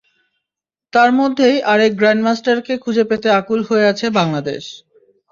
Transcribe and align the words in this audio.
তার 0.93 1.09
মধ্যেই 1.19 1.57
আরেক 1.71 1.91
গ্র্যান্ড 1.95 2.21
মাস্টারকে 2.23 2.73
খুঁজে 2.77 3.03
পেতে 3.09 3.27
আকুল 3.39 3.59
হয়ে 3.69 3.85
আছে 3.91 4.05
বাংলাদেশ। 4.19 4.63